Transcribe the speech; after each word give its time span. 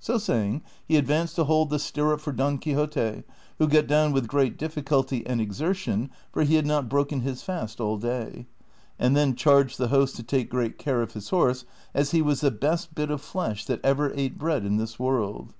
So 0.00 0.16
saying, 0.16 0.62
he 0.88 0.96
advanced 0.96 1.36
to 1.36 1.44
hold 1.44 1.68
the 1.68 1.78
stirrup 1.78 2.18
for 2.22 2.32
Don 2.32 2.56
Quixote, 2.56 3.22
who 3.58 3.68
got 3.68 3.86
down 3.86 4.12
with 4.12 4.26
great 4.28 4.56
difficulty 4.56 5.26
and 5.26 5.42
exertion 5.42 6.08
(for 6.32 6.42
he 6.42 6.54
had 6.54 6.64
nut 6.64 6.88
broken 6.88 7.20
his 7.20 7.42
fast 7.42 7.82
all 7.82 7.98
day), 7.98 8.46
and 8.98 9.14
then 9.14 9.34
charged 9.34 9.76
the 9.76 9.88
host 9.88 10.16
to 10.16 10.22
take 10.22 10.48
great 10.48 10.78
care 10.78 11.02
of 11.02 11.12
his 11.12 11.28
horse 11.28 11.66
as 11.92 12.12
he 12.12 12.22
was 12.22 12.40
the 12.40 12.50
best 12.50 12.94
bit 12.94 13.10
of 13.10 13.20
flesh 13.20 13.66
that 13.66 13.84
ever 13.84 14.10
ate 14.14 14.38
bread 14.38 14.64
in 14.64 14.78
this 14.78 14.98
world. 14.98 15.52